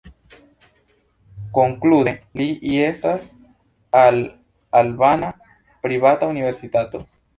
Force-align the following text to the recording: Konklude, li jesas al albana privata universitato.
Konklude, 1.57 2.13
li 2.41 2.47
jesas 2.71 3.27
al 4.01 4.19
albana 4.81 5.31
privata 5.85 6.33
universitato. 6.35 7.05